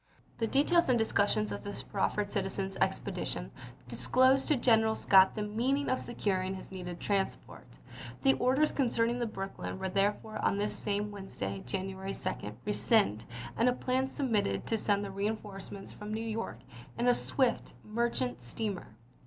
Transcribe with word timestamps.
The 0.39 0.47
details 0.47 0.89
and 0.89 0.97
discussions 0.97 1.51
of 1.51 1.63
this 1.63 1.83
proffered 1.83 2.31
citizens' 2.31 2.75
expedition 2.77 3.51
disclosed 3.87 4.47
to 4.47 4.55
General 4.55 4.95
Scott 4.95 5.35
the 5.35 5.43
means 5.43 5.87
of 5.89 5.99
securing 6.01 6.55
his 6.55 6.71
needed 6.71 6.99
transport. 6.99 7.67
The 8.23 8.33
orders 8.33 8.71
concerning 8.71 9.19
the 9.19 9.27
Brooklyn 9.27 9.77
were 9.77 9.89
therefore 9.89 10.39
on 10.43 10.57
this 10.57 10.75
same 10.75 11.11
Wednesday, 11.11 11.61
January 11.67 12.15
2, 12.15 12.57
rescinded, 12.65 13.27
and 13.55 13.69
a 13.69 13.73
lsei. 13.73 13.79
plan 13.79 14.07
substituted 14.09 14.65
to 14.65 14.75
send 14.79 15.05
the 15.05 15.11
reinforcements 15.11 15.91
from 15.93 16.11
New 16.11 16.25
York 16.27 16.57
in 16.97 17.07
a 17.07 17.13
swift 17.13 17.75
merchant 17.83 18.41
steamer. 18.41 18.95